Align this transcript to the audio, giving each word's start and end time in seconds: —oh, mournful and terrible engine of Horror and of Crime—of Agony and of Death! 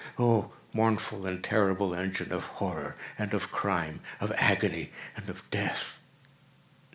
—oh, 0.17 0.51
mournful 0.73 1.27
and 1.27 1.43
terrible 1.43 1.93
engine 1.93 2.31
of 2.31 2.43
Horror 2.43 2.95
and 3.19 3.35
of 3.35 3.51
Crime—of 3.51 4.31
Agony 4.35 4.91
and 5.15 5.29
of 5.29 5.47
Death! 5.51 5.99